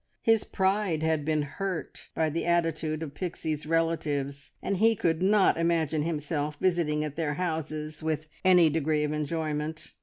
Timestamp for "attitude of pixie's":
2.43-3.67